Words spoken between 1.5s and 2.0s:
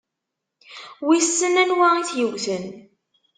anwa